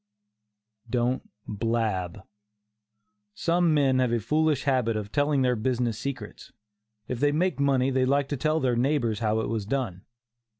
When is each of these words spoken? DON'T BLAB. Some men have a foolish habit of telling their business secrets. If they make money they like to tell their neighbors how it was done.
DON'T 0.89 1.29
BLAB. 1.47 2.23
Some 3.35 3.71
men 3.71 3.99
have 3.99 4.11
a 4.11 4.19
foolish 4.19 4.63
habit 4.63 4.97
of 4.97 5.11
telling 5.11 5.43
their 5.43 5.55
business 5.55 5.99
secrets. 5.99 6.51
If 7.07 7.19
they 7.19 7.31
make 7.31 7.59
money 7.59 7.91
they 7.91 8.05
like 8.05 8.27
to 8.29 8.37
tell 8.37 8.59
their 8.59 8.75
neighbors 8.75 9.19
how 9.19 9.41
it 9.41 9.47
was 9.47 9.67
done. 9.67 10.05